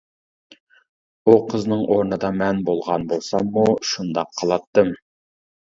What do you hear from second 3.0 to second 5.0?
بولساممۇ شۇنداق قىلاتتىم.